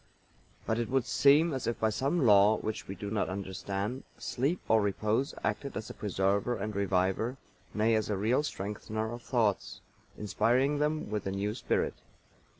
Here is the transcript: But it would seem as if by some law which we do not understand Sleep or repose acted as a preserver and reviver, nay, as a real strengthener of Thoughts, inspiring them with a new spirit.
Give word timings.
But 0.65 0.79
it 0.79 0.89
would 0.89 1.05
seem 1.05 1.53
as 1.53 1.67
if 1.67 1.79
by 1.79 1.91
some 1.91 2.25
law 2.25 2.57
which 2.57 2.87
we 2.87 2.95
do 2.95 3.11
not 3.11 3.29
understand 3.29 4.03
Sleep 4.17 4.59
or 4.67 4.81
repose 4.81 5.35
acted 5.43 5.77
as 5.77 5.91
a 5.91 5.93
preserver 5.93 6.55
and 6.57 6.75
reviver, 6.75 7.37
nay, 7.75 7.93
as 7.93 8.09
a 8.09 8.17
real 8.17 8.41
strengthener 8.41 9.11
of 9.13 9.21
Thoughts, 9.21 9.79
inspiring 10.17 10.79
them 10.79 11.11
with 11.11 11.27
a 11.27 11.31
new 11.31 11.53
spirit. 11.53 11.93